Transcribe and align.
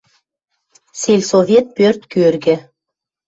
Сельсовет 0.99 1.65
пӧрт 1.75 2.01
кӧргӹ. 2.13 2.55